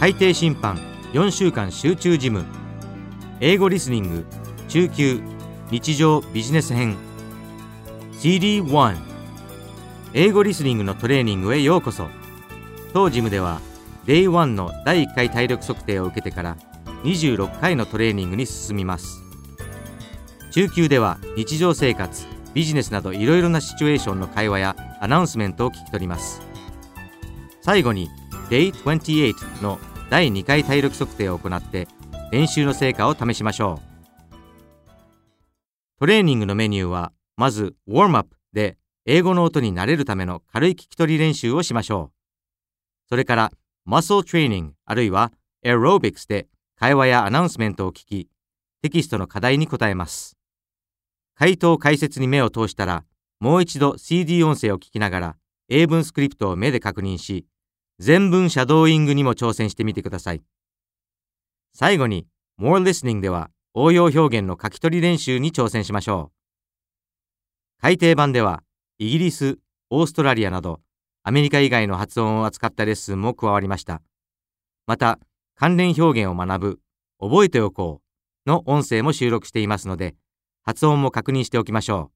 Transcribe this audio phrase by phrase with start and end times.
[0.00, 0.76] 海底審判
[1.12, 2.44] 4週間集中事務。
[3.40, 4.26] 英語リスニング
[4.68, 5.20] 中級
[5.70, 6.96] 日常ビジネス編。
[8.12, 8.96] CD1
[10.12, 12.08] 英語リスニングのトレーニングへようこそ。
[12.92, 13.60] 当ジムでは
[14.04, 16.56] Day1 の第1回体力測定を受けてから
[17.04, 19.22] 26回のトレーニングに進みます。
[20.50, 26.42] 中級では日常生活ビジネスなどいろいろなシチュエーションの会話やアナウンスメントを聞き取ります。
[27.62, 28.10] 最後に
[28.50, 29.78] Day28 の
[30.14, 31.88] 第2回体力測定を行って
[32.30, 34.38] 練習の成果を試しましょう。
[35.98, 43.08] トレーニングのメニューはまずウォームアップで英語の音に慣れるための軽い聞き取り練習をしましょう。
[43.08, 43.52] それから
[43.84, 45.32] マッスルトレーニングあるいは
[45.64, 46.46] エロービクスで
[46.78, 48.28] 会話やアナウンスメントを聞き
[48.82, 50.36] テキストの課題に答えます。
[51.34, 53.04] 回答解説に目を通したら
[53.40, 55.36] もう一度 CD 音声を聞きながら
[55.68, 57.46] 英文スクリプトを目で確認し
[58.00, 60.42] 全文シャドーイングにも挑戦してみてください。
[61.72, 62.26] 最後に、
[62.60, 67.80] More Listening では応用表現の書き取り練習に挑戦しましょう。
[67.80, 68.62] 改訂版では、
[68.98, 69.58] イギリス、
[69.90, 70.80] オーストラリアなど、
[71.22, 74.02] アメリカ以外の発音を扱ったレッスンも加わりました。
[74.86, 75.18] また、
[75.56, 76.80] 関連表現を学ぶ、
[77.20, 78.00] 覚えておこ
[78.46, 80.14] うの音声も収録していますので、
[80.62, 82.13] 発音も確認しておきましょう。